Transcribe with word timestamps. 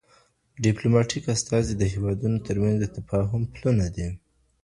ډیپلوماټیک 0.63 1.23
استازي 1.35 1.73
د 1.77 1.83
هیوادونو 1.93 2.37
ترمنځ 2.47 2.77
د 2.79 2.85
تفاهم 2.97 3.43
پلونه 3.53 3.85
دي. 3.95 4.07